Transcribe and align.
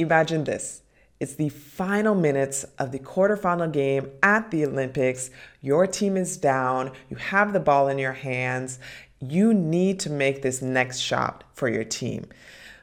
Imagine 0.00 0.44
this. 0.44 0.80
It's 1.20 1.34
the 1.34 1.50
final 1.50 2.14
minutes 2.14 2.64
of 2.78 2.90
the 2.90 2.98
quarterfinal 2.98 3.70
game 3.70 4.10
at 4.22 4.50
the 4.50 4.64
Olympics. 4.64 5.30
Your 5.60 5.86
team 5.86 6.16
is 6.16 6.38
down. 6.38 6.92
You 7.10 7.16
have 7.16 7.52
the 7.52 7.60
ball 7.60 7.88
in 7.88 7.98
your 7.98 8.14
hands. 8.14 8.78
You 9.20 9.52
need 9.52 10.00
to 10.00 10.10
make 10.10 10.40
this 10.40 10.62
next 10.62 11.00
shot 11.00 11.44
for 11.52 11.68
your 11.68 11.84
team 11.84 12.28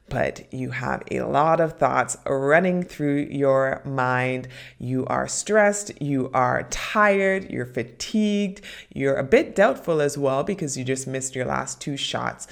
but 0.10 0.52
you 0.54 0.72
have 0.72 1.04
a 1.12 1.22
lot 1.22 1.60
of 1.60 1.74
thoughts 1.74 2.18
running 2.26 2.84
through 2.84 3.28
your 3.30 3.82
mind. 3.84 4.48
You 4.80 5.06
are 5.08 5.28
stressed, 5.28 6.02
you 6.02 6.30
are 6.34 6.64
tired, 6.70 7.50
you're 7.50 7.66
fatigued, 7.66 8.62
you're 8.94 9.18
a 9.18 9.24
bit 9.24 9.56
doubtful 9.56 10.02
as 10.02 10.18
well 10.18 10.44
because 10.44 10.78
you 10.78 10.84
just 10.84 11.08
missed 11.08 11.36
your 11.36 11.46
last 11.46 11.82
two 11.82 11.98
shots. 11.98 12.48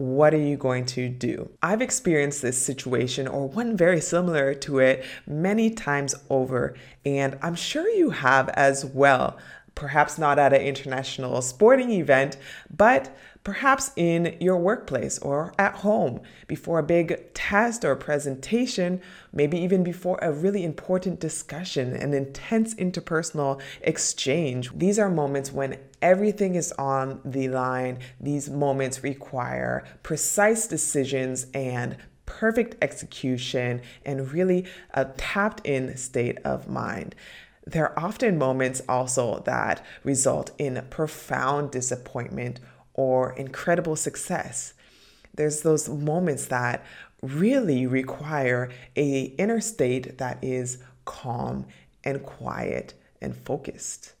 What 0.00 0.32
are 0.32 0.38
you 0.38 0.56
going 0.56 0.86
to 0.86 1.10
do? 1.10 1.50
I've 1.62 1.82
experienced 1.82 2.40
this 2.40 2.56
situation 2.56 3.28
or 3.28 3.50
one 3.50 3.76
very 3.76 4.00
similar 4.00 4.54
to 4.54 4.78
it 4.78 5.04
many 5.26 5.68
times 5.68 6.14
over, 6.30 6.74
and 7.04 7.38
I'm 7.42 7.54
sure 7.54 7.86
you 7.86 8.08
have 8.08 8.48
as 8.54 8.82
well. 8.82 9.36
Perhaps 9.74 10.18
not 10.18 10.38
at 10.38 10.52
an 10.52 10.60
international 10.60 11.40
sporting 11.42 11.90
event, 11.90 12.36
but 12.74 13.16
perhaps 13.44 13.92
in 13.96 14.36
your 14.40 14.56
workplace 14.56 15.18
or 15.20 15.54
at 15.58 15.76
home, 15.76 16.20
before 16.46 16.78
a 16.78 16.82
big 16.82 17.32
test 17.34 17.84
or 17.84 17.96
presentation, 17.96 19.00
maybe 19.32 19.58
even 19.58 19.82
before 19.82 20.18
a 20.20 20.32
really 20.32 20.64
important 20.64 21.20
discussion, 21.20 21.94
an 21.94 22.12
intense 22.12 22.74
interpersonal 22.74 23.60
exchange. 23.80 24.70
These 24.74 24.98
are 24.98 25.10
moments 25.10 25.52
when 25.52 25.78
everything 26.02 26.54
is 26.54 26.72
on 26.72 27.20
the 27.24 27.48
line. 27.48 27.98
These 28.20 28.50
moments 28.50 29.02
require 29.02 29.84
precise 30.02 30.66
decisions 30.66 31.46
and 31.54 31.96
perfect 32.26 32.76
execution 32.82 33.82
and 34.04 34.32
really 34.32 34.64
a 34.94 35.04
tapped 35.04 35.66
in 35.66 35.96
state 35.96 36.38
of 36.44 36.68
mind 36.68 37.14
there 37.70 37.90
are 37.90 38.06
often 38.06 38.36
moments 38.38 38.82
also 38.88 39.40
that 39.46 39.84
result 40.02 40.50
in 40.58 40.84
profound 40.90 41.70
disappointment 41.70 42.58
or 42.94 43.32
incredible 43.32 43.96
success. 43.96 44.74
There's 45.34 45.62
those 45.62 45.88
moments 45.88 46.46
that 46.46 46.84
really 47.22 47.86
require 47.86 48.70
a 48.96 49.22
inner 49.38 49.60
state 49.60 50.18
that 50.18 50.42
is 50.42 50.78
calm 51.04 51.66
and 52.02 52.22
quiet 52.24 52.94
and 53.20 53.36
focused. 53.36 54.14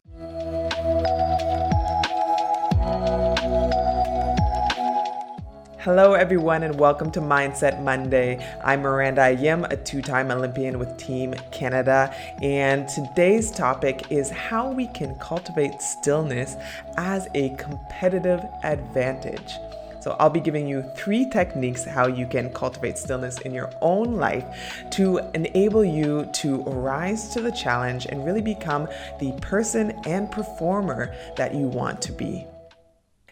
Hello, 5.82 6.12
everyone, 6.12 6.62
and 6.62 6.78
welcome 6.78 7.10
to 7.12 7.20
Mindset 7.22 7.82
Monday. 7.82 8.46
I'm 8.62 8.82
Miranda 8.82 9.22
Ayim, 9.22 9.66
a 9.72 9.78
two 9.78 10.02
time 10.02 10.30
Olympian 10.30 10.78
with 10.78 10.98
Team 10.98 11.32
Canada, 11.52 12.14
and 12.42 12.86
today's 12.86 13.50
topic 13.50 14.12
is 14.12 14.28
how 14.28 14.70
we 14.70 14.88
can 14.88 15.14
cultivate 15.14 15.80
stillness 15.80 16.56
as 16.98 17.28
a 17.34 17.56
competitive 17.56 18.44
advantage. 18.62 19.54
So, 20.00 20.16
I'll 20.20 20.28
be 20.28 20.40
giving 20.40 20.68
you 20.68 20.84
three 20.94 21.24
techniques 21.30 21.86
how 21.86 22.08
you 22.08 22.26
can 22.26 22.52
cultivate 22.52 22.98
stillness 22.98 23.38
in 23.38 23.54
your 23.54 23.70
own 23.80 24.16
life 24.16 24.84
to 24.90 25.20
enable 25.32 25.82
you 25.82 26.28
to 26.34 26.62
rise 26.64 27.30
to 27.30 27.40
the 27.40 27.52
challenge 27.52 28.04
and 28.04 28.22
really 28.26 28.42
become 28.42 28.86
the 29.18 29.32
person 29.40 29.98
and 30.04 30.30
performer 30.30 31.14
that 31.38 31.54
you 31.54 31.68
want 31.68 32.02
to 32.02 32.12
be. 32.12 32.46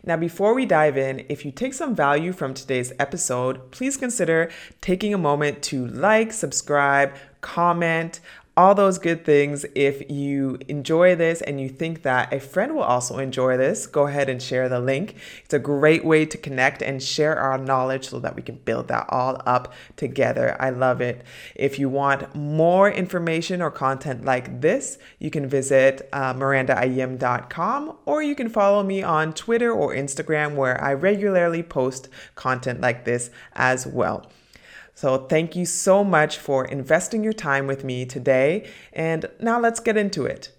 Now, 0.04 0.16
before 0.16 0.54
we 0.54 0.66
dive 0.66 0.96
in, 0.96 1.24
if 1.28 1.44
you 1.44 1.50
take 1.50 1.74
some 1.74 1.94
value 1.94 2.32
from 2.32 2.54
today's 2.54 2.92
episode, 2.98 3.70
please 3.70 3.96
consider 3.96 4.50
taking 4.80 5.12
a 5.12 5.18
moment 5.18 5.62
to 5.64 5.86
like, 5.88 6.32
subscribe, 6.32 7.14
comment, 7.40 8.20
all 8.58 8.74
those 8.74 8.98
good 8.98 9.24
things. 9.24 9.64
If 9.76 10.10
you 10.10 10.58
enjoy 10.66 11.14
this 11.14 11.40
and 11.42 11.60
you 11.60 11.68
think 11.68 12.02
that 12.02 12.32
a 12.32 12.40
friend 12.40 12.74
will 12.74 12.82
also 12.82 13.18
enjoy 13.18 13.56
this, 13.56 13.86
go 13.86 14.08
ahead 14.08 14.28
and 14.28 14.42
share 14.42 14.68
the 14.68 14.80
link. 14.80 15.14
It's 15.44 15.54
a 15.54 15.60
great 15.60 16.04
way 16.04 16.26
to 16.26 16.36
connect 16.36 16.82
and 16.82 17.00
share 17.00 17.38
our 17.38 17.56
knowledge 17.56 18.08
so 18.08 18.18
that 18.18 18.34
we 18.34 18.42
can 18.42 18.56
build 18.56 18.88
that 18.88 19.06
all 19.10 19.40
up 19.46 19.72
together. 19.94 20.56
I 20.58 20.70
love 20.70 21.00
it. 21.00 21.22
If 21.54 21.78
you 21.78 21.88
want 21.88 22.34
more 22.34 22.90
information 22.90 23.62
or 23.62 23.70
content 23.70 24.24
like 24.24 24.60
this, 24.60 24.98
you 25.20 25.30
can 25.30 25.48
visit 25.48 26.08
uh, 26.12 26.34
mirandaayim.com 26.34 27.96
or 28.06 28.24
you 28.24 28.34
can 28.34 28.48
follow 28.48 28.82
me 28.82 29.04
on 29.04 29.34
Twitter 29.34 29.70
or 29.70 29.94
Instagram 29.94 30.56
where 30.56 30.82
I 30.82 30.94
regularly 30.94 31.62
post 31.62 32.08
content 32.34 32.80
like 32.80 33.04
this 33.04 33.30
as 33.52 33.86
well. 33.86 34.26
So, 34.98 35.16
thank 35.16 35.54
you 35.54 35.64
so 35.64 36.02
much 36.02 36.38
for 36.38 36.64
investing 36.64 37.22
your 37.22 37.32
time 37.32 37.68
with 37.68 37.84
me 37.84 38.04
today. 38.04 38.68
And 38.92 39.26
now 39.38 39.60
let's 39.60 39.78
get 39.78 39.96
into 39.96 40.26
it. 40.26 40.50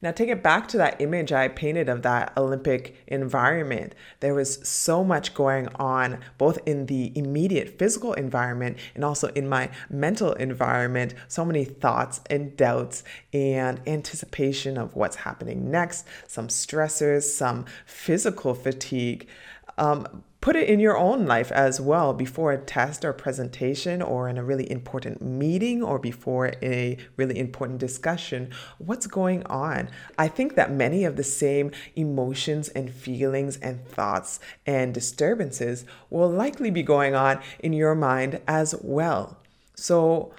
Now, 0.00 0.12
take 0.12 0.30
it 0.30 0.42
back 0.42 0.66
to 0.68 0.78
that 0.78 0.98
image 0.98 1.30
I 1.30 1.48
painted 1.48 1.90
of 1.90 2.00
that 2.04 2.32
Olympic 2.38 2.96
environment. 3.06 3.94
There 4.20 4.32
was 4.32 4.66
so 4.66 5.04
much 5.04 5.34
going 5.34 5.68
on, 5.74 6.20
both 6.38 6.58
in 6.64 6.86
the 6.86 7.12
immediate 7.14 7.78
physical 7.78 8.14
environment 8.14 8.78
and 8.94 9.04
also 9.04 9.28
in 9.28 9.46
my 9.46 9.68
mental 9.90 10.32
environment. 10.32 11.12
So 11.28 11.44
many 11.44 11.66
thoughts 11.66 12.22
and 12.30 12.56
doubts 12.56 13.04
and 13.34 13.78
anticipation 13.86 14.78
of 14.78 14.96
what's 14.96 15.16
happening 15.16 15.70
next, 15.70 16.06
some 16.28 16.48
stressors, 16.48 17.24
some 17.24 17.66
physical 17.84 18.54
fatigue. 18.54 19.28
Um, 19.76 20.24
put 20.44 20.56
it 20.56 20.68
in 20.68 20.78
your 20.78 20.98
own 20.98 21.24
life 21.24 21.50
as 21.52 21.80
well 21.80 22.12
before 22.12 22.52
a 22.52 22.58
test 22.58 23.02
or 23.02 23.14
presentation 23.14 24.02
or 24.02 24.28
in 24.28 24.36
a 24.36 24.44
really 24.44 24.70
important 24.70 25.22
meeting 25.22 25.82
or 25.82 25.98
before 25.98 26.52
a 26.60 26.98
really 27.16 27.38
important 27.38 27.78
discussion. 27.78 28.50
What's 28.76 29.06
going 29.06 29.42
on? 29.44 29.88
I 30.18 30.28
think 30.28 30.54
that 30.54 30.70
many 30.70 31.06
of 31.06 31.16
the 31.16 31.24
same 31.24 31.70
emotions 31.96 32.68
and 32.68 32.92
feelings 32.92 33.56
and 33.56 33.88
thoughts 33.88 34.38
and 34.66 34.92
disturbances 34.92 35.86
will 36.10 36.28
likely 36.28 36.70
be 36.70 36.82
going 36.82 37.14
on 37.14 37.40
in 37.60 37.72
your 37.72 37.94
mind 37.94 38.38
as 38.46 38.74
well. 38.82 39.38
So, 39.74 40.34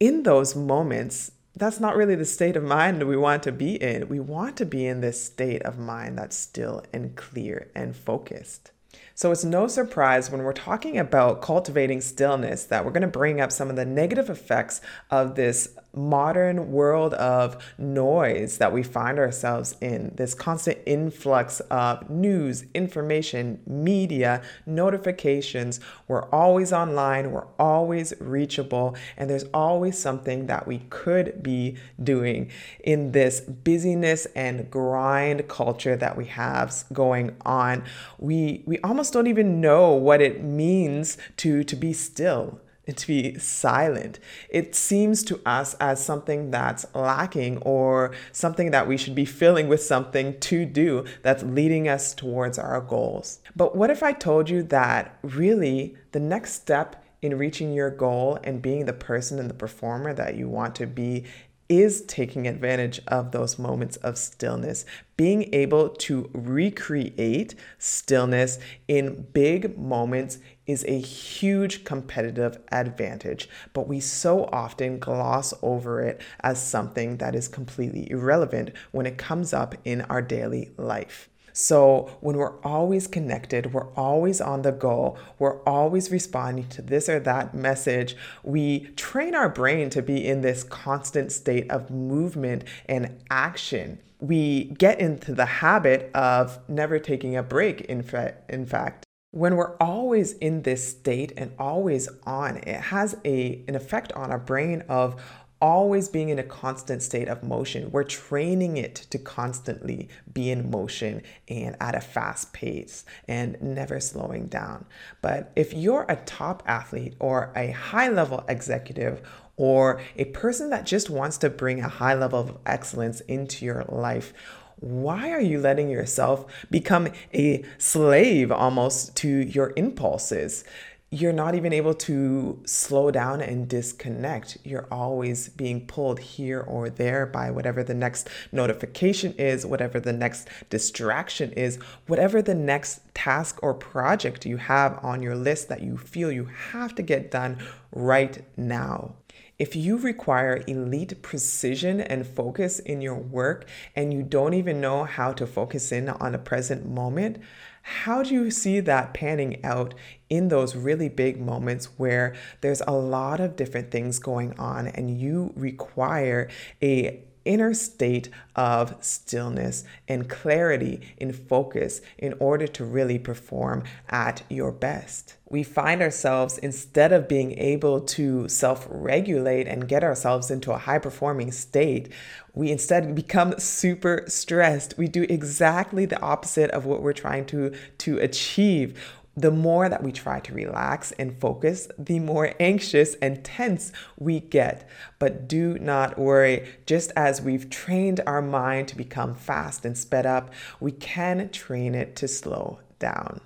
in 0.00 0.24
those 0.24 0.56
moments, 0.56 1.30
that's 1.54 1.78
not 1.78 1.94
really 1.94 2.16
the 2.16 2.24
state 2.24 2.56
of 2.56 2.64
mind 2.64 3.04
we 3.04 3.16
want 3.16 3.44
to 3.44 3.52
be 3.52 3.80
in. 3.80 4.08
We 4.08 4.18
want 4.18 4.56
to 4.56 4.66
be 4.66 4.84
in 4.84 5.00
this 5.00 5.24
state 5.24 5.62
of 5.62 5.78
mind 5.78 6.18
that's 6.18 6.36
still 6.36 6.82
and 6.92 7.14
clear 7.14 7.70
and 7.76 7.94
focused. 7.94 8.72
So 9.16 9.30
it's 9.30 9.44
no 9.44 9.68
surprise 9.68 10.30
when 10.30 10.42
we're 10.42 10.52
talking 10.52 10.98
about 10.98 11.40
cultivating 11.40 12.00
stillness 12.00 12.64
that 12.64 12.84
we're 12.84 12.90
going 12.90 13.02
to 13.02 13.08
bring 13.08 13.40
up 13.40 13.52
some 13.52 13.70
of 13.70 13.76
the 13.76 13.84
negative 13.84 14.28
effects 14.28 14.80
of 15.08 15.36
this 15.36 15.68
modern 15.96 16.72
world 16.72 17.14
of 17.14 17.56
noise 17.78 18.58
that 18.58 18.72
we 18.72 18.82
find 18.82 19.18
ourselves 19.18 19.76
in, 19.80 20.12
this 20.16 20.34
constant 20.34 20.78
influx 20.86 21.60
of 21.70 22.08
news, 22.10 22.64
information, 22.74 23.60
media, 23.66 24.42
notifications. 24.66 25.80
We're 26.08 26.28
always 26.30 26.72
online, 26.72 27.32
we're 27.32 27.46
always 27.58 28.12
reachable, 28.20 28.96
and 29.16 29.28
there's 29.30 29.44
always 29.54 29.98
something 29.98 30.46
that 30.46 30.66
we 30.66 30.78
could 30.90 31.42
be 31.42 31.76
doing 32.02 32.50
in 32.82 33.12
this 33.12 33.40
busyness 33.40 34.26
and 34.34 34.70
grind 34.70 35.48
culture 35.48 35.96
that 35.96 36.16
we 36.16 36.26
have 36.26 36.84
going 36.92 37.36
on. 37.44 37.84
We 38.18 38.62
we 38.66 38.78
almost 38.80 39.12
don't 39.12 39.26
even 39.26 39.60
know 39.60 39.92
what 39.92 40.20
it 40.20 40.42
means 40.42 41.18
to 41.38 41.64
to 41.64 41.76
be 41.76 41.92
still 41.92 42.60
to 42.92 43.06
be 43.06 43.38
silent. 43.38 44.18
It 44.48 44.74
seems 44.74 45.22
to 45.24 45.40
us 45.46 45.74
as 45.74 46.04
something 46.04 46.50
that's 46.50 46.86
lacking 46.94 47.58
or 47.58 48.12
something 48.32 48.70
that 48.72 48.86
we 48.86 48.96
should 48.96 49.14
be 49.14 49.24
filling 49.24 49.68
with 49.68 49.82
something 49.82 50.38
to 50.40 50.64
do 50.64 51.04
that's 51.22 51.42
leading 51.42 51.88
us 51.88 52.14
towards 52.14 52.58
our 52.58 52.80
goals. 52.80 53.40
But 53.56 53.74
what 53.76 53.90
if 53.90 54.02
I 54.02 54.12
told 54.12 54.50
you 54.50 54.62
that 54.64 55.18
really 55.22 55.96
the 56.12 56.20
next 56.20 56.52
step 56.52 57.04
in 57.22 57.38
reaching 57.38 57.72
your 57.72 57.90
goal 57.90 58.38
and 58.44 58.60
being 58.60 58.84
the 58.84 58.92
person 58.92 59.38
and 59.38 59.48
the 59.48 59.54
performer 59.54 60.12
that 60.12 60.36
you 60.36 60.48
want 60.48 60.74
to 60.74 60.86
be 60.86 61.24
is 61.68 62.02
taking 62.02 62.46
advantage 62.46 63.00
of 63.08 63.32
those 63.32 63.58
moments 63.58 63.96
of 63.98 64.18
stillness, 64.18 64.84
being 65.16 65.52
able 65.54 65.88
to 65.88 66.30
recreate 66.34 67.54
stillness 67.78 68.58
in 68.86 69.26
big 69.32 69.78
moments 69.78 70.38
is 70.66 70.84
a 70.86 70.98
huge 70.98 71.84
competitive 71.84 72.58
advantage, 72.72 73.48
but 73.72 73.88
we 73.88 74.00
so 74.00 74.44
often 74.52 74.98
gloss 74.98 75.54
over 75.62 76.00
it 76.00 76.20
as 76.40 76.62
something 76.62 77.18
that 77.18 77.34
is 77.34 77.48
completely 77.48 78.10
irrelevant 78.10 78.70
when 78.92 79.06
it 79.06 79.18
comes 79.18 79.52
up 79.52 79.74
in 79.84 80.00
our 80.02 80.22
daily 80.22 80.72
life. 80.76 81.28
So, 81.56 82.10
when 82.20 82.36
we're 82.36 82.60
always 82.62 83.06
connected, 83.06 83.72
we're 83.72 83.92
always 83.92 84.40
on 84.40 84.62
the 84.62 84.72
go, 84.72 85.16
we're 85.38 85.62
always 85.62 86.10
responding 86.10 86.68
to 86.70 86.82
this 86.82 87.08
or 87.08 87.20
that 87.20 87.54
message, 87.54 88.16
we 88.42 88.80
train 88.96 89.36
our 89.36 89.48
brain 89.48 89.88
to 89.90 90.02
be 90.02 90.26
in 90.26 90.40
this 90.40 90.64
constant 90.64 91.30
state 91.30 91.70
of 91.70 91.92
movement 91.92 92.64
and 92.88 93.20
action. 93.30 94.00
We 94.18 94.64
get 94.78 94.98
into 94.98 95.32
the 95.32 95.46
habit 95.46 96.10
of 96.12 96.58
never 96.68 96.98
taking 96.98 97.36
a 97.36 97.42
break, 97.44 97.82
in, 97.82 98.02
fa- 98.02 98.34
in 98.48 98.66
fact. 98.66 99.03
When 99.34 99.56
we're 99.56 99.76
always 99.78 100.34
in 100.34 100.62
this 100.62 100.88
state 100.88 101.32
and 101.36 101.50
always 101.58 102.08
on, 102.24 102.56
it 102.58 102.80
has 102.80 103.16
a, 103.24 103.64
an 103.66 103.74
effect 103.74 104.12
on 104.12 104.30
our 104.30 104.38
brain 104.38 104.84
of 104.88 105.20
always 105.60 106.08
being 106.08 106.28
in 106.28 106.38
a 106.38 106.44
constant 106.44 107.02
state 107.02 107.26
of 107.26 107.42
motion. 107.42 107.90
We're 107.90 108.04
training 108.04 108.76
it 108.76 108.94
to 109.10 109.18
constantly 109.18 110.08
be 110.32 110.52
in 110.52 110.70
motion 110.70 111.22
and 111.48 111.74
at 111.80 111.96
a 111.96 112.00
fast 112.00 112.52
pace 112.52 113.04
and 113.26 113.60
never 113.60 113.98
slowing 113.98 114.46
down. 114.46 114.84
But 115.20 115.50
if 115.56 115.72
you're 115.72 116.06
a 116.08 116.16
top 116.16 116.62
athlete 116.64 117.16
or 117.18 117.50
a 117.56 117.72
high 117.72 118.10
level 118.10 118.44
executive 118.48 119.20
or 119.56 120.00
a 120.16 120.26
person 120.26 120.70
that 120.70 120.86
just 120.86 121.10
wants 121.10 121.38
to 121.38 121.50
bring 121.50 121.80
a 121.80 121.88
high 121.88 122.14
level 122.14 122.38
of 122.38 122.58
excellence 122.66 123.20
into 123.22 123.64
your 123.64 123.84
life, 123.88 124.32
why 124.76 125.30
are 125.30 125.40
you 125.40 125.60
letting 125.60 125.88
yourself 125.88 126.46
become 126.70 127.08
a 127.32 127.64
slave 127.78 128.50
almost 128.50 129.16
to 129.16 129.28
your 129.28 129.72
impulses? 129.76 130.64
You're 131.10 131.32
not 131.32 131.54
even 131.54 131.72
able 131.72 131.94
to 131.94 132.60
slow 132.66 133.12
down 133.12 133.40
and 133.40 133.68
disconnect. 133.68 134.58
You're 134.64 134.88
always 134.90 135.48
being 135.48 135.86
pulled 135.86 136.18
here 136.18 136.60
or 136.60 136.90
there 136.90 137.24
by 137.24 137.52
whatever 137.52 137.84
the 137.84 137.94
next 137.94 138.28
notification 138.50 139.32
is, 139.34 139.64
whatever 139.64 140.00
the 140.00 140.12
next 140.12 140.48
distraction 140.70 141.52
is, 141.52 141.76
whatever 142.08 142.42
the 142.42 142.54
next 142.54 143.00
task 143.14 143.60
or 143.62 143.74
project 143.74 144.44
you 144.44 144.56
have 144.56 144.98
on 145.04 145.22
your 145.22 145.36
list 145.36 145.68
that 145.68 145.82
you 145.82 145.96
feel 145.96 146.32
you 146.32 146.46
have 146.72 146.96
to 146.96 147.02
get 147.02 147.30
done 147.30 147.58
right 147.92 148.44
now. 148.56 149.14
If 149.58 149.76
you 149.76 149.98
require 149.98 150.64
elite 150.66 151.22
precision 151.22 152.00
and 152.00 152.26
focus 152.26 152.80
in 152.80 153.00
your 153.00 153.14
work 153.14 153.68
and 153.94 154.12
you 154.12 154.22
don't 154.22 154.54
even 154.54 154.80
know 154.80 155.04
how 155.04 155.32
to 155.32 155.46
focus 155.46 155.92
in 155.92 156.08
on 156.08 156.34
a 156.34 156.38
present 156.38 156.88
moment, 156.88 157.38
how 157.82 158.22
do 158.22 158.34
you 158.34 158.50
see 158.50 158.80
that 158.80 159.14
panning 159.14 159.64
out 159.64 159.94
in 160.28 160.48
those 160.48 160.74
really 160.74 161.08
big 161.08 161.40
moments 161.40 161.86
where 161.98 162.34
there's 162.62 162.82
a 162.88 162.92
lot 162.92 163.38
of 163.38 163.56
different 163.56 163.90
things 163.90 164.18
going 164.18 164.58
on 164.58 164.88
and 164.88 165.20
you 165.20 165.52
require 165.54 166.48
a 166.82 167.22
inner 167.44 167.74
state 167.74 168.28
of 168.56 168.94
stillness 169.00 169.84
and 170.08 170.28
clarity 170.28 171.00
and 171.20 171.34
focus 171.34 172.00
in 172.18 172.34
order 172.40 172.66
to 172.66 172.84
really 172.84 173.18
perform 173.18 173.82
at 174.08 174.42
your 174.48 174.72
best. 174.72 175.36
We 175.48 175.62
find 175.62 176.02
ourselves, 176.02 176.58
instead 176.58 177.12
of 177.12 177.28
being 177.28 177.56
able 177.58 178.00
to 178.00 178.48
self 178.48 178.86
regulate 178.90 179.68
and 179.68 179.86
get 179.86 180.02
ourselves 180.02 180.50
into 180.50 180.72
a 180.72 180.78
high 180.78 180.98
performing 180.98 181.52
state, 181.52 182.10
we 182.54 182.72
instead 182.72 183.14
become 183.14 183.58
super 183.58 184.24
stressed. 184.26 184.96
We 184.96 185.06
do 185.06 185.26
exactly 185.28 186.06
the 186.06 186.20
opposite 186.20 186.70
of 186.70 186.86
what 186.86 187.02
we're 187.02 187.12
trying 187.12 187.46
to, 187.46 187.74
to 187.98 188.18
achieve 188.18 189.00
the 189.36 189.50
more 189.50 189.88
that 189.88 190.02
we 190.02 190.12
try 190.12 190.40
to 190.40 190.54
relax 190.54 191.12
and 191.12 191.38
focus, 191.40 191.88
the 191.98 192.20
more 192.20 192.54
anxious 192.60 193.14
and 193.16 193.44
tense 193.44 193.92
we 194.18 194.40
get. 194.40 194.88
But 195.18 195.48
do 195.48 195.78
not 195.78 196.18
worry. 196.18 196.68
Just 196.86 197.10
as 197.16 197.42
we've 197.42 197.68
trained 197.68 198.20
our 198.26 198.42
mind 198.42 198.88
to 198.88 198.96
become 198.96 199.34
fast 199.34 199.84
and 199.84 199.98
sped 199.98 200.26
up, 200.26 200.52
we 200.80 200.92
can 200.92 201.48
train 201.50 201.94
it 201.94 202.16
to 202.16 202.28
slow 202.28 202.80
down. 202.98 203.40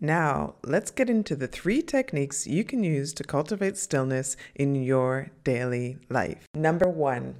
Now, 0.00 0.56
let's 0.62 0.90
get 0.90 1.08
into 1.08 1.34
the 1.34 1.46
three 1.46 1.80
techniques 1.80 2.46
you 2.46 2.64
can 2.64 2.84
use 2.84 3.14
to 3.14 3.24
cultivate 3.24 3.78
stillness 3.78 4.36
in 4.54 4.74
your 4.74 5.30
daily 5.42 5.98
life. 6.10 6.46
Number 6.54 6.86
one, 6.86 7.36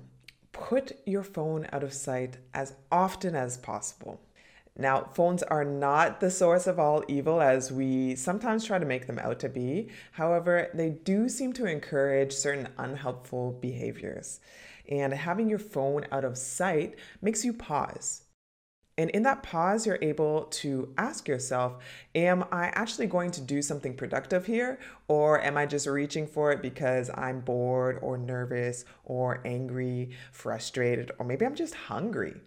put 0.53 0.93
your 1.05 1.23
phone 1.23 1.67
out 1.71 1.83
of 1.83 1.93
sight 1.93 2.39
as 2.55 2.75
often 2.91 3.35
as 3.35 3.59
possible. 3.59 4.21
Now, 4.79 5.09
phones 5.15 5.43
are 5.43 5.65
not 5.65 6.21
the 6.21 6.31
source 6.31 6.67
of 6.67 6.79
all 6.79 7.03
evil 7.09 7.41
as 7.41 7.73
we 7.73 8.15
sometimes 8.15 8.65
try 8.65 8.79
to 8.79 8.85
make 8.85 9.07
them 9.07 9.19
out 9.19 9.39
to 9.41 9.49
be. 9.49 9.89
However, 10.13 10.69
they 10.75 10.91
do 10.91 11.31
seem 11.31 11.55
to 11.55 11.65
encourage 11.65 12.33
certain 12.33 12.69
unhelpful 12.77 13.53
behaviors. 13.53 14.39
And 14.89 15.15
having 15.15 15.49
your 15.49 15.59
phone 15.59 16.07
out 16.13 16.25
of 16.25 16.37
sight 16.37 16.97
makes 17.23 17.45
you 17.45 17.55
pause. 17.55 18.25
And 18.99 19.11
in 19.11 19.23
that 19.25 19.43
pause, 19.43 19.87
you're 19.87 19.99
able 20.01 20.45
to 20.45 20.93
ask 20.97 21.29
yourself, 21.29 21.83
Am 22.15 22.45
I 22.51 22.67
actually 22.69 23.07
going 23.07 23.31
to 23.33 23.41
do 23.43 23.61
something 23.61 23.95
productive 23.95 24.47
here? 24.47 24.79
Or 25.09 25.41
am 25.43 25.57
I 25.57 25.67
just 25.67 25.87
reaching 25.87 26.27
for 26.27 26.53
it 26.53 26.63
because 26.63 27.11
I'm 27.15 27.41
bored 27.41 27.99
or 28.01 28.17
nervous 28.17 28.85
or 29.05 29.41
angry, 29.45 30.11
frustrated, 30.33 31.13
or 31.19 31.27
maybe 31.27 31.45
I'm 31.45 31.55
just 31.55 31.75
hungry? 31.75 32.41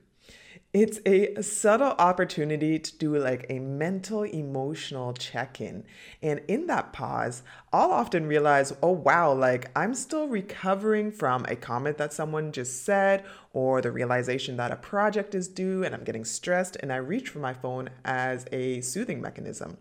It's 0.71 0.99
a 1.03 1.41
subtle 1.41 1.95
opportunity 1.97 2.77
to 2.77 2.97
do 2.97 3.17
like 3.17 3.47
a 3.49 3.57
mental 3.57 4.21
emotional 4.21 5.13
check 5.13 5.59
in. 5.59 5.83
And 6.21 6.41
in 6.47 6.67
that 6.67 6.93
pause, 6.93 7.41
I'll 7.73 7.89
often 7.89 8.27
realize, 8.27 8.71
oh 8.83 8.91
wow, 8.91 9.33
like 9.33 9.71
I'm 9.75 9.95
still 9.95 10.27
recovering 10.27 11.11
from 11.11 11.43
a 11.45 11.55
comment 11.55 11.97
that 11.97 12.13
someone 12.13 12.51
just 12.51 12.85
said 12.85 13.25
or 13.51 13.81
the 13.81 13.91
realization 13.91 14.57
that 14.57 14.69
a 14.71 14.75
project 14.75 15.33
is 15.33 15.47
due 15.47 15.83
and 15.83 15.95
I'm 15.95 16.03
getting 16.03 16.23
stressed 16.23 16.75
and 16.75 16.93
I 16.93 16.97
reach 16.97 17.29
for 17.29 17.39
my 17.39 17.55
phone 17.55 17.89
as 18.05 18.45
a 18.51 18.81
soothing 18.81 19.21
mechanism. 19.21 19.79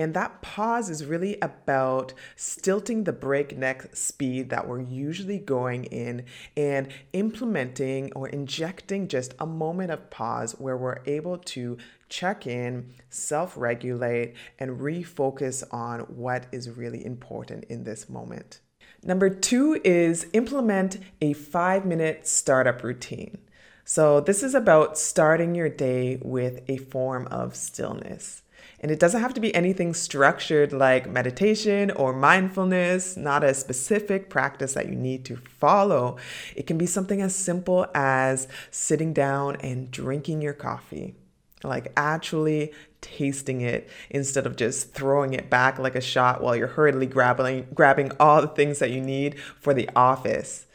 And 0.00 0.14
that 0.14 0.40
pause 0.40 0.88
is 0.88 1.04
really 1.04 1.36
about 1.42 2.14
stilting 2.34 3.04
the 3.04 3.12
breakneck 3.12 3.94
speed 3.94 4.48
that 4.48 4.66
we're 4.66 4.80
usually 4.80 5.36
going 5.36 5.84
in 5.84 6.24
and 6.56 6.88
implementing 7.12 8.10
or 8.14 8.26
injecting 8.26 9.08
just 9.08 9.34
a 9.38 9.44
moment 9.44 9.90
of 9.90 10.08
pause 10.08 10.52
where 10.52 10.78
we're 10.78 11.02
able 11.04 11.36
to 11.36 11.76
check 12.08 12.46
in, 12.46 12.94
self 13.10 13.58
regulate, 13.58 14.32
and 14.58 14.80
refocus 14.80 15.62
on 15.70 16.00
what 16.00 16.46
is 16.50 16.70
really 16.70 17.04
important 17.04 17.64
in 17.64 17.84
this 17.84 18.08
moment. 18.08 18.60
Number 19.02 19.28
two 19.28 19.82
is 19.84 20.28
implement 20.32 20.96
a 21.20 21.34
five 21.34 21.84
minute 21.84 22.26
startup 22.26 22.82
routine. 22.82 23.36
So, 23.84 24.20
this 24.20 24.42
is 24.42 24.54
about 24.54 24.96
starting 24.96 25.54
your 25.54 25.68
day 25.68 26.18
with 26.22 26.62
a 26.68 26.78
form 26.78 27.26
of 27.26 27.54
stillness. 27.54 28.40
And 28.80 28.90
it 28.90 28.98
doesn't 28.98 29.20
have 29.20 29.34
to 29.34 29.40
be 29.40 29.54
anything 29.54 29.92
structured 29.92 30.72
like 30.72 31.08
meditation 31.08 31.90
or 31.90 32.14
mindfulness, 32.14 33.14
not 33.14 33.44
a 33.44 33.52
specific 33.52 34.30
practice 34.30 34.72
that 34.72 34.88
you 34.88 34.96
need 34.96 35.26
to 35.26 35.36
follow. 35.36 36.16
It 36.56 36.66
can 36.66 36.78
be 36.78 36.86
something 36.86 37.20
as 37.20 37.34
simple 37.34 37.86
as 37.94 38.48
sitting 38.70 39.12
down 39.12 39.56
and 39.56 39.90
drinking 39.90 40.40
your 40.40 40.54
coffee, 40.54 41.14
like 41.62 41.92
actually 41.94 42.72
tasting 43.02 43.60
it 43.60 43.88
instead 44.08 44.46
of 44.46 44.56
just 44.56 44.94
throwing 44.94 45.34
it 45.34 45.50
back 45.50 45.78
like 45.78 45.94
a 45.94 46.00
shot 46.00 46.42
while 46.42 46.56
you're 46.56 46.68
hurriedly 46.68 47.06
grabbing, 47.06 47.66
grabbing 47.74 48.12
all 48.18 48.40
the 48.40 48.48
things 48.48 48.78
that 48.78 48.90
you 48.90 49.02
need 49.02 49.38
for 49.38 49.74
the 49.74 49.90
office. 49.94 50.66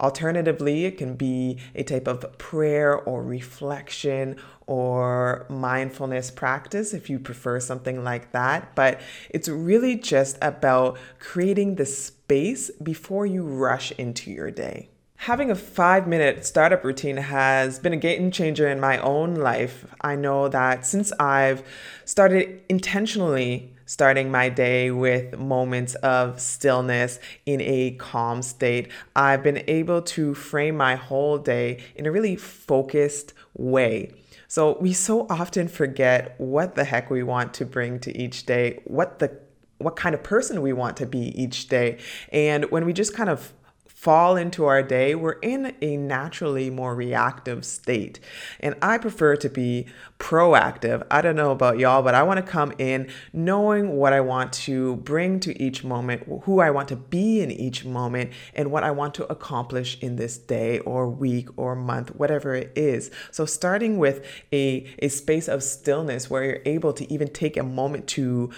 Alternatively, 0.00 0.84
it 0.84 0.98
can 0.98 1.14
be 1.14 1.58
a 1.74 1.82
type 1.82 2.06
of 2.06 2.36
prayer 2.38 2.94
or 2.94 3.22
reflection 3.22 4.36
or 4.66 5.46
mindfulness 5.48 6.30
practice 6.30 6.92
if 6.92 7.08
you 7.08 7.18
prefer 7.18 7.58
something 7.60 8.04
like 8.04 8.32
that. 8.32 8.74
But 8.74 9.00
it's 9.30 9.48
really 9.48 9.96
just 9.96 10.36
about 10.42 10.98
creating 11.18 11.76
the 11.76 11.86
space 11.86 12.70
before 12.82 13.24
you 13.26 13.42
rush 13.42 13.92
into 13.92 14.30
your 14.30 14.50
day. 14.50 14.90
Having 15.20 15.50
a 15.50 15.54
five 15.54 16.06
minute 16.06 16.44
startup 16.44 16.84
routine 16.84 17.16
has 17.16 17.78
been 17.78 17.94
a 17.94 17.96
game 17.96 18.30
changer 18.30 18.68
in 18.68 18.78
my 18.78 18.98
own 18.98 19.34
life. 19.34 19.86
I 20.02 20.14
know 20.14 20.48
that 20.48 20.84
since 20.84 21.10
I've 21.12 21.62
started 22.04 22.60
intentionally 22.68 23.75
starting 23.86 24.30
my 24.30 24.48
day 24.48 24.90
with 24.90 25.38
moments 25.38 25.94
of 25.96 26.40
stillness 26.40 27.18
in 27.46 27.60
a 27.62 27.92
calm 27.92 28.42
state, 28.42 28.88
I've 29.14 29.42
been 29.42 29.64
able 29.68 30.02
to 30.02 30.34
frame 30.34 30.76
my 30.76 30.96
whole 30.96 31.38
day 31.38 31.82
in 31.94 32.04
a 32.04 32.10
really 32.10 32.36
focused 32.36 33.32
way. 33.54 34.12
So 34.48 34.76
we 34.80 34.92
so 34.92 35.26
often 35.30 35.68
forget 35.68 36.34
what 36.38 36.74
the 36.74 36.84
heck 36.84 37.10
we 37.10 37.22
want 37.22 37.54
to 37.54 37.64
bring 37.64 37.98
to 38.00 38.16
each 38.16 38.46
day, 38.46 38.80
what 38.84 39.18
the 39.18 39.38
what 39.78 39.94
kind 39.94 40.14
of 40.14 40.22
person 40.22 40.62
we 40.62 40.72
want 40.72 40.96
to 40.96 41.06
be 41.06 41.38
each 41.40 41.68
day. 41.68 41.98
And 42.32 42.70
when 42.70 42.86
we 42.86 42.92
just 42.92 43.14
kind 43.14 43.28
of 43.28 43.52
fall 43.96 44.36
into 44.36 44.66
our 44.66 44.82
day, 44.82 45.14
we're 45.14 45.38
in 45.40 45.74
a 45.80 45.96
naturally 45.96 46.68
more 46.68 46.94
reactive 46.94 47.64
state. 47.64 48.20
And 48.60 48.74
I 48.82 48.98
prefer 48.98 49.36
to 49.36 49.48
be 49.48 49.86
proactive. 50.18 51.04
I 51.10 51.22
don't 51.22 51.34
know 51.34 51.50
about 51.50 51.78
y'all, 51.78 52.02
but 52.02 52.14
I 52.14 52.22
want 52.22 52.36
to 52.36 52.42
come 52.42 52.74
in 52.76 53.08
knowing 53.32 53.96
what 53.96 54.12
I 54.12 54.20
want 54.20 54.52
to 54.52 54.96
bring 54.96 55.40
to 55.40 55.60
each 55.60 55.82
moment, 55.82 56.24
who 56.42 56.60
I 56.60 56.70
want 56.70 56.88
to 56.88 56.96
be 56.96 57.40
in 57.40 57.50
each 57.50 57.86
moment, 57.86 58.32
and 58.54 58.70
what 58.70 58.84
I 58.84 58.90
want 58.90 59.14
to 59.14 59.32
accomplish 59.32 59.98
in 60.02 60.16
this 60.16 60.36
day 60.36 60.78
or 60.80 61.08
week 61.08 61.48
or 61.56 61.74
month, 61.74 62.14
whatever 62.14 62.54
it 62.54 62.72
is. 62.76 63.10
So, 63.30 63.46
starting 63.46 63.96
with 63.96 64.26
a, 64.52 64.86
a 64.98 65.08
space 65.08 65.48
of 65.48 65.62
stillness 65.62 66.28
where 66.28 66.44
you're 66.44 66.62
able 66.66 66.92
to 66.92 67.10
even 67.10 67.28
take 67.28 67.56
a 67.56 67.62
moment 67.62 68.08
to 68.08 68.50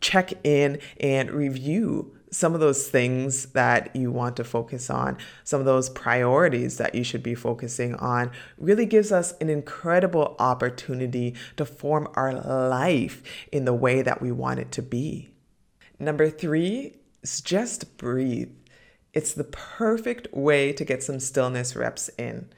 check 0.00 0.32
in 0.44 0.80
and 1.00 1.30
review 1.30 2.14
some 2.32 2.54
of 2.54 2.60
those 2.60 2.88
things 2.88 3.46
that 3.52 3.94
you 3.94 4.10
want 4.10 4.36
to 4.38 4.42
focus 4.42 4.88
on, 4.88 5.18
some 5.44 5.60
of 5.60 5.66
those 5.66 5.90
priorities 5.90 6.78
that 6.78 6.94
you 6.94 7.04
should 7.04 7.22
be 7.22 7.34
focusing 7.34 7.94
on, 7.96 8.30
really 8.56 8.86
gives 8.86 9.12
us 9.12 9.34
an 9.40 9.50
incredible 9.50 10.34
opportunity 10.38 11.34
to 11.56 11.64
form 11.66 12.08
our 12.14 12.32
life 12.32 13.22
in 13.52 13.66
the 13.66 13.74
way 13.74 14.00
that 14.00 14.22
we 14.22 14.32
want 14.32 14.58
it 14.58 14.72
to 14.72 14.82
be. 14.82 15.28
Number 15.98 16.30
three 16.30 16.96
is 17.22 17.42
just 17.42 17.98
breathe. 17.98 18.50
It's 19.12 19.34
the 19.34 19.44
perfect 19.44 20.32
way 20.32 20.72
to 20.72 20.84
get 20.86 21.02
some 21.02 21.20
stillness 21.20 21.76
reps 21.76 22.08
in. 22.18 22.48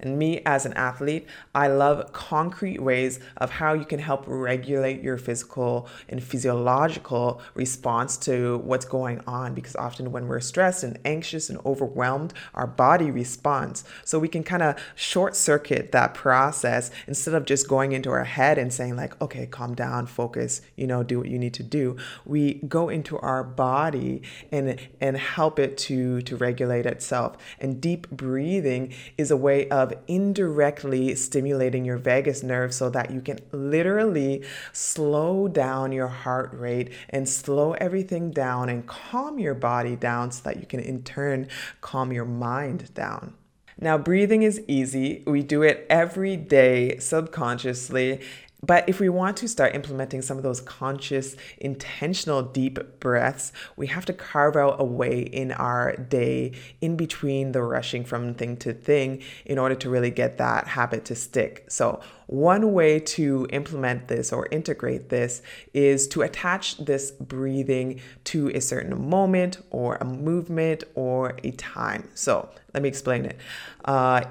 And 0.00 0.18
me 0.18 0.42
as 0.44 0.66
an 0.66 0.72
athlete, 0.72 1.26
I 1.54 1.68
love 1.68 2.12
concrete 2.12 2.82
ways 2.82 3.20
of 3.36 3.50
how 3.50 3.74
you 3.74 3.84
can 3.84 4.00
help 4.00 4.24
regulate 4.26 5.02
your 5.02 5.18
physical 5.18 5.88
and 6.08 6.22
physiological 6.22 7.40
response 7.54 8.16
to 8.18 8.58
what's 8.58 8.86
going 8.86 9.20
on. 9.26 9.54
Because 9.54 9.76
often 9.76 10.10
when 10.10 10.26
we're 10.26 10.40
stressed 10.40 10.82
and 10.82 10.98
anxious 11.04 11.50
and 11.50 11.60
overwhelmed, 11.64 12.32
our 12.54 12.66
body 12.66 13.10
responds. 13.10 13.84
So 14.04 14.18
we 14.18 14.28
can 14.28 14.42
kind 14.42 14.62
of 14.62 14.76
short 14.94 15.36
circuit 15.36 15.92
that 15.92 16.14
process 16.14 16.90
instead 17.06 17.34
of 17.34 17.44
just 17.44 17.68
going 17.68 17.92
into 17.92 18.10
our 18.10 18.24
head 18.24 18.58
and 18.58 18.72
saying, 18.72 18.96
like, 18.96 19.20
okay, 19.20 19.46
calm 19.46 19.74
down, 19.74 20.06
focus, 20.06 20.62
you 20.76 20.86
know, 20.86 21.02
do 21.02 21.18
what 21.18 21.28
you 21.28 21.38
need 21.38 21.54
to 21.54 21.62
do. 21.62 21.96
We 22.24 22.54
go 22.54 22.88
into 22.88 23.18
our 23.18 23.44
body 23.44 24.22
and 24.50 24.80
and 25.00 25.16
help 25.16 25.58
it 25.58 25.76
to 25.78 26.22
to 26.22 26.36
regulate 26.36 26.86
itself. 26.86 27.36
And 27.58 27.80
deep 27.80 28.08
breathing 28.10 28.92
is 29.18 29.30
a 29.30 29.36
way 29.36 29.68
of 29.90 29.98
indirectly 30.06 31.14
stimulating 31.14 31.84
your 31.84 31.96
vagus 31.96 32.42
nerve 32.42 32.72
so 32.72 32.90
that 32.90 33.10
you 33.10 33.20
can 33.20 33.38
literally 33.52 34.44
slow 34.72 35.48
down 35.48 35.92
your 35.92 36.08
heart 36.08 36.50
rate 36.52 36.92
and 37.08 37.28
slow 37.28 37.72
everything 37.74 38.30
down 38.30 38.68
and 38.68 38.86
calm 38.86 39.38
your 39.38 39.54
body 39.54 39.96
down 39.96 40.30
so 40.30 40.42
that 40.44 40.58
you 40.58 40.66
can 40.66 40.80
in 40.80 41.02
turn 41.02 41.48
calm 41.80 42.12
your 42.12 42.24
mind 42.24 42.92
down. 42.94 43.34
Now, 43.82 43.96
breathing 43.96 44.42
is 44.42 44.60
easy. 44.68 45.22
We 45.26 45.42
do 45.42 45.62
it 45.62 45.86
every 45.88 46.36
day 46.36 46.98
subconsciously, 46.98 48.20
but 48.62 48.88
if 48.88 49.00
we 49.00 49.08
want 49.08 49.36
to 49.38 49.48
start 49.48 49.74
implementing 49.74 50.22
some 50.22 50.36
of 50.36 50.42
those 50.42 50.60
conscious, 50.60 51.36
intentional 51.58 52.42
deep 52.42 52.78
breaths, 53.00 53.52
we 53.76 53.86
have 53.86 54.04
to 54.06 54.12
carve 54.12 54.56
out 54.56 54.76
a 54.78 54.84
way 54.84 55.20
in 55.20 55.52
our 55.52 55.96
day 55.96 56.52
in 56.80 56.96
between 56.96 57.52
the 57.52 57.62
rushing 57.62 58.04
from 58.04 58.34
thing 58.34 58.56
to 58.58 58.72
thing 58.72 59.22
in 59.46 59.58
order 59.58 59.74
to 59.76 59.88
really 59.88 60.10
get 60.10 60.38
that 60.38 60.66
habit 60.68 61.04
to 61.06 61.14
stick. 61.14 61.64
So, 61.68 62.00
one 62.26 62.72
way 62.72 63.00
to 63.00 63.48
implement 63.50 64.06
this 64.06 64.32
or 64.32 64.46
integrate 64.52 65.08
this 65.08 65.42
is 65.74 66.06
to 66.08 66.22
attach 66.22 66.76
this 66.78 67.10
breathing 67.10 68.00
to 68.24 68.50
a 68.50 68.60
certain 68.60 69.08
moment 69.10 69.58
or 69.70 69.96
a 69.96 70.04
movement 70.04 70.84
or 70.94 71.36
a 71.42 71.50
time. 71.52 72.08
So, 72.14 72.48
let 72.72 72.82
me 72.82 72.88
explain 72.88 73.24
it. 73.24 73.36
Uh, 73.84 74.22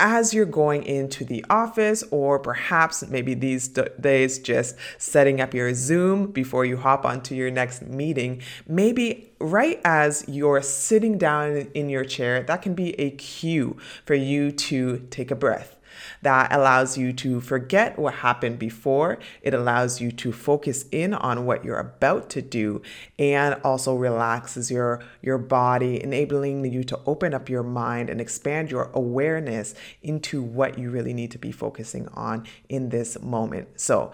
as 0.00 0.34
you're 0.34 0.44
going 0.44 0.82
into 0.82 1.24
the 1.24 1.44
office, 1.48 2.02
or 2.10 2.38
perhaps 2.38 3.06
maybe 3.06 3.34
these 3.34 3.68
days 3.68 4.38
just 4.38 4.76
setting 4.98 5.40
up 5.40 5.54
your 5.54 5.72
Zoom 5.74 6.32
before 6.32 6.64
you 6.64 6.76
hop 6.76 7.04
onto 7.04 7.34
your 7.34 7.50
next 7.50 7.82
meeting, 7.82 8.42
maybe 8.66 9.32
right 9.38 9.80
as 9.84 10.24
you're 10.26 10.62
sitting 10.62 11.16
down 11.16 11.68
in 11.74 11.88
your 11.88 12.04
chair, 12.04 12.42
that 12.42 12.62
can 12.62 12.74
be 12.74 12.98
a 13.00 13.10
cue 13.12 13.76
for 14.04 14.14
you 14.14 14.50
to 14.50 15.06
take 15.10 15.30
a 15.30 15.36
breath 15.36 15.76
that 16.22 16.52
allows 16.52 16.96
you 16.96 17.12
to 17.14 17.40
forget 17.40 17.98
what 17.98 18.14
happened 18.14 18.58
before. 18.58 19.18
It 19.42 19.54
allows 19.54 20.00
you 20.00 20.12
to 20.12 20.32
focus 20.32 20.84
in 20.90 21.14
on 21.14 21.46
what 21.46 21.64
you're 21.64 21.78
about 21.78 22.30
to 22.30 22.42
do 22.42 22.82
and 23.18 23.60
also 23.64 23.94
relaxes 23.94 24.70
your, 24.70 25.02
your 25.22 25.38
body, 25.38 26.02
enabling 26.02 26.64
you 26.72 26.84
to 26.84 26.98
open 27.06 27.34
up 27.34 27.48
your 27.48 27.62
mind 27.62 28.10
and 28.10 28.20
expand 28.20 28.70
your 28.70 28.90
awareness 28.94 29.74
into 30.02 30.42
what 30.42 30.78
you 30.78 30.90
really 30.90 31.12
need 31.12 31.30
to 31.32 31.38
be 31.38 31.52
focusing 31.52 32.08
on 32.08 32.46
in 32.68 32.90
this 32.90 33.20
moment. 33.20 33.80
So, 33.80 34.12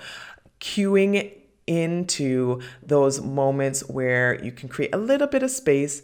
cueing 0.60 1.32
into 1.66 2.60
those 2.82 3.20
moments 3.20 3.88
where 3.88 4.42
you 4.44 4.50
can 4.50 4.68
create 4.68 4.92
a 4.92 4.98
little 4.98 5.28
bit 5.28 5.42
of 5.42 5.50
space 5.50 6.02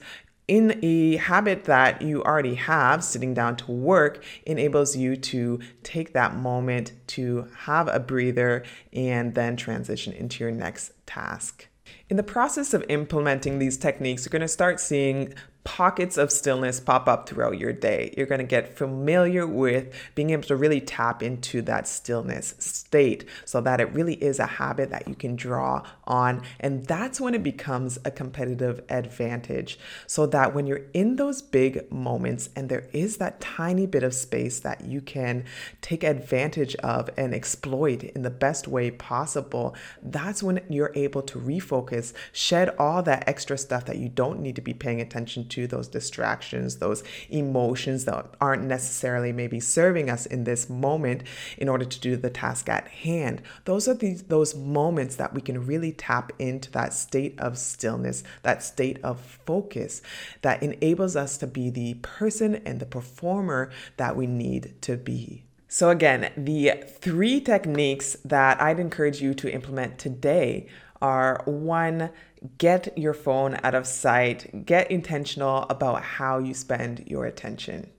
in 0.49 0.79
a 0.83 1.17
habit 1.17 1.65
that 1.65 2.03
you 2.03 2.23
already 2.23 2.55
have, 2.55 3.03
sitting 3.03 3.35
down 3.35 3.57
to 3.57 3.73
work 3.73 4.23
enables 4.45 4.97
you 4.97 5.17
to 5.17 5.59
take 5.83 6.13
that 6.13 6.37
moment 6.37 6.93
to 7.09 7.49
have 7.57 7.89
a 7.89 7.99
breather 7.99 8.65
and 8.93 9.35
then 9.35 9.57
transition 9.57 10.13
into 10.13 10.45
your 10.45 10.53
next 10.53 10.93
task. 11.07 11.69
In 12.09 12.17
the 12.17 12.23
process 12.23 12.75
of 12.75 12.85
implementing 12.89 13.59
these 13.59 13.77
techniques, 13.77 14.25
you're 14.25 14.31
going 14.31 14.41
to 14.41 14.49
start 14.49 14.79
seeing 14.79 15.35
pockets 15.67 16.17
of 16.17 16.31
stillness 16.31 16.79
pop 16.79 17.09
up 17.09 17.29
throughout 17.29 17.59
your 17.59 17.73
day. 17.73 18.15
You're 18.17 18.29
going 18.29 18.39
to 18.39 18.45
get 18.45 18.79
familiar 18.79 19.49
with 19.49 19.93
being 20.15 20.31
able 20.31 20.45
to 20.45 20.55
really 20.55 20.81
tap 20.81 21.25
into 21.25 21.61
that 21.63 21.89
stillness 21.89 22.55
state 22.61 23.25
so 23.45 23.61
that 23.61 23.81
it 23.81 23.93
really 23.93 24.15
is 24.15 24.39
a 24.39 24.47
habit 24.47 24.91
that 24.91 25.09
you 25.09 25.17
can 25.17 25.35
draw 25.35 25.83
on. 26.05 26.43
And 26.61 26.87
that's 26.87 27.21
when 27.21 27.35
it 27.35 27.43
becomes 27.43 27.99
a 28.05 28.13
competitive 28.13 28.85
advantage. 28.89 29.77
So 30.07 30.25
that 30.27 30.55
when 30.55 30.69
you're 30.69 30.87
in 30.95 31.17
those 31.17 31.43
big 31.43 31.91
moments 31.91 32.49
and 32.55 32.69
there 32.69 32.89
is 32.93 33.17
that 33.17 33.41
tiny 33.41 33.87
bit 33.87 34.05
of 34.05 34.15
space 34.15 34.61
that 34.61 34.85
you 34.85 35.01
can 35.01 35.45
take 35.81 36.05
advantage 36.05 36.77
of 36.77 37.11
and 37.17 37.35
exploit 37.35 38.05
in 38.05 38.23
the 38.23 38.31
best 38.31 38.69
way 38.69 38.93
possible, 38.93 39.75
that's 40.01 40.45
when 40.45 40.61
you're 40.69 40.93
able 40.95 41.23
to 41.23 41.41
refocus, 41.41 42.13
shed 42.33 42.69
all 42.79 43.03
that 43.03 43.25
extra 43.27 43.59
stuff 43.59 43.85
that 43.87 43.99
you 43.99 44.09
don't 44.09 44.39
need 44.39 44.55
to 44.55 44.63
be 44.63 44.73
paying 44.73 45.01
attention 45.01 45.49
to 45.49 45.56
to 45.57 45.67
those 45.67 45.89
distractions, 45.89 46.77
those 46.77 47.03
emotions 47.31 48.05
that 48.05 48.27
aren't 48.43 48.65
necessarily 48.65 49.33
maybe 49.33 49.59
serving 49.59 50.11
us 50.11 50.27
in 50.27 50.45
this 50.45 50.69
moment 50.69 51.23
in 51.57 51.67
order 51.67 51.87
to 51.87 52.01
do 52.01 52.15
the 52.15 52.29
task 52.29 52.69
at 52.69 52.87
hand. 52.89 53.41
Those 53.65 53.89
are 53.89 53.95
these 53.95 54.25
those 54.25 54.55
moments 54.55 55.17
that 55.17 55.33
we 55.33 55.41
can 55.41 55.67
really 55.67 55.93
tap 55.93 56.31
into 56.39 56.71
that 56.73 56.93
state 56.93 57.41
of 57.41 57.57
stillness, 57.57 58.23
that 58.43 58.63
state 58.63 59.03
of 59.03 59.19
focus 59.19 60.03
that 60.43 60.63
enables 60.63 61.17
us 61.17 61.39
to 61.39 61.47
be 61.47 61.71
the 61.71 61.95
person 62.03 62.57
and 62.67 62.79
the 62.79 62.87
performer 62.87 63.71
that 63.97 64.15
we 64.15 64.27
need 64.27 64.75
to 64.83 64.99
be. 64.99 65.45
So, 65.69 65.91
again, 65.91 66.33
the 66.37 66.85
three 66.87 67.41
techniques 67.41 68.17
that 68.25 68.61
I'd 68.63 68.79
encourage 68.79 69.21
you 69.21 69.35
to 69.35 69.53
implement 69.53 69.99
today 69.99 70.69
are 71.01 71.43
one, 71.45 72.11
get 72.59 72.97
your 72.97 73.15
phone 73.15 73.59
out 73.63 73.75
of 73.75 73.87
sight, 73.87 74.67
get 74.67 74.91
intentional 74.91 75.63
about 75.71 76.03
how 76.03 76.39
you 76.39 76.55
spend 76.55 77.05
your 77.07 77.27
attention. 77.27 77.91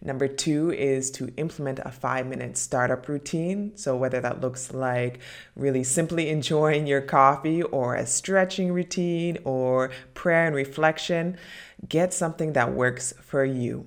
Number 0.00 0.28
two 0.28 0.70
is 0.70 1.10
to 1.12 1.32
implement 1.36 1.80
a 1.80 1.90
five 1.90 2.26
minute 2.26 2.56
startup 2.56 3.08
routine. 3.08 3.72
So, 3.76 3.96
whether 3.96 4.20
that 4.20 4.40
looks 4.40 4.72
like 4.72 5.18
really 5.56 5.82
simply 5.82 6.28
enjoying 6.28 6.86
your 6.86 7.00
coffee 7.00 7.62
or 7.62 7.96
a 7.96 8.06
stretching 8.06 8.72
routine 8.72 9.38
or 9.44 9.90
prayer 10.14 10.46
and 10.46 10.54
reflection, 10.54 11.36
get 11.88 12.14
something 12.14 12.52
that 12.52 12.72
works 12.72 13.12
for 13.20 13.44
you. 13.44 13.86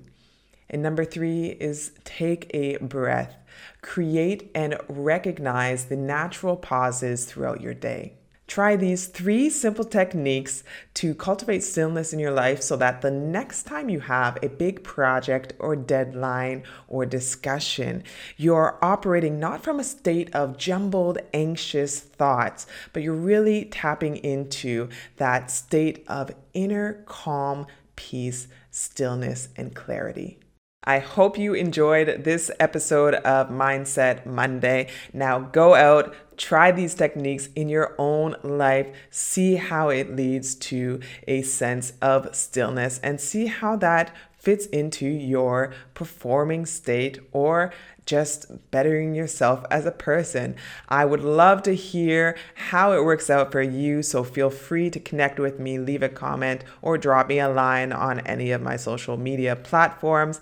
And 0.68 0.82
number 0.82 1.04
three 1.04 1.46
is 1.46 1.92
take 2.04 2.50
a 2.52 2.76
breath. 2.76 3.36
Create 3.80 4.50
and 4.54 4.76
recognize 4.88 5.86
the 5.86 5.96
natural 5.96 6.56
pauses 6.56 7.24
throughout 7.24 7.60
your 7.60 7.74
day. 7.74 8.14
Try 8.52 8.76
these 8.76 9.06
three 9.06 9.48
simple 9.48 9.82
techniques 9.82 10.62
to 10.92 11.14
cultivate 11.14 11.64
stillness 11.64 12.12
in 12.12 12.18
your 12.18 12.32
life 12.32 12.60
so 12.60 12.76
that 12.76 13.00
the 13.00 13.10
next 13.10 13.62
time 13.62 13.88
you 13.88 14.00
have 14.00 14.36
a 14.42 14.50
big 14.50 14.84
project 14.84 15.54
or 15.58 15.74
deadline 15.74 16.64
or 16.86 17.06
discussion, 17.06 18.04
you're 18.36 18.78
operating 18.82 19.40
not 19.40 19.62
from 19.62 19.80
a 19.80 19.84
state 19.84 20.34
of 20.34 20.58
jumbled, 20.58 21.16
anxious 21.32 21.98
thoughts, 21.98 22.66
but 22.92 23.02
you're 23.02 23.14
really 23.14 23.64
tapping 23.64 24.18
into 24.18 24.90
that 25.16 25.50
state 25.50 26.04
of 26.06 26.30
inner 26.52 27.04
calm, 27.06 27.66
peace, 27.96 28.48
stillness, 28.70 29.48
and 29.56 29.74
clarity. 29.74 30.38
I 30.84 30.98
hope 30.98 31.38
you 31.38 31.54
enjoyed 31.54 32.24
this 32.24 32.50
episode 32.60 33.14
of 33.14 33.48
Mindset 33.48 34.26
Monday. 34.26 34.88
Now 35.14 35.38
go 35.38 35.74
out, 35.74 36.12
try 36.42 36.72
these 36.72 36.94
techniques 36.94 37.48
in 37.54 37.68
your 37.68 37.94
own 37.98 38.34
life, 38.42 38.88
see 39.10 39.54
how 39.54 39.90
it 39.90 40.16
leads 40.16 40.56
to 40.56 40.98
a 41.28 41.40
sense 41.42 41.92
of 42.02 42.34
stillness, 42.34 42.98
and 42.98 43.20
see 43.20 43.46
how 43.46 43.76
that 43.76 44.12
fits 44.36 44.66
into 44.66 45.06
your 45.06 45.72
performing 45.94 46.66
state 46.66 47.20
or 47.30 47.72
just 48.06 48.46
bettering 48.72 49.14
yourself 49.14 49.64
as 49.70 49.86
a 49.86 49.92
person. 49.92 50.56
I 50.88 51.04
would 51.04 51.22
love 51.22 51.62
to 51.62 51.76
hear 51.76 52.36
how 52.56 52.90
it 52.92 53.04
works 53.04 53.30
out 53.30 53.52
for 53.52 53.62
you, 53.62 54.02
so 54.02 54.24
feel 54.24 54.50
free 54.50 54.90
to 54.90 54.98
connect 54.98 55.38
with 55.38 55.60
me, 55.60 55.78
leave 55.78 56.02
a 56.02 56.08
comment, 56.08 56.64
or 56.82 56.98
drop 56.98 57.28
me 57.28 57.38
a 57.38 57.48
line 57.48 57.92
on 57.92 58.18
any 58.20 58.50
of 58.50 58.60
my 58.60 58.74
social 58.74 59.16
media 59.16 59.54
platforms. 59.54 60.40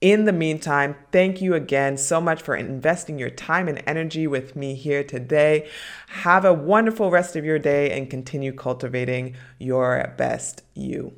In 0.00 0.24
the 0.24 0.32
meantime, 0.32 0.96
thank 1.12 1.42
you 1.42 1.54
again 1.54 1.98
so 1.98 2.22
much 2.22 2.40
for 2.40 2.56
investing 2.56 3.18
your 3.18 3.28
time 3.28 3.68
and 3.68 3.82
energy 3.86 4.26
with 4.26 4.56
me 4.56 4.74
here 4.74 5.04
today. 5.04 5.68
Have 6.08 6.46
a 6.46 6.54
wonderful 6.54 7.10
rest 7.10 7.36
of 7.36 7.44
your 7.44 7.58
day 7.58 7.90
and 7.90 8.08
continue 8.08 8.54
cultivating 8.54 9.36
your 9.58 10.14
best 10.16 10.62
you. 10.74 11.16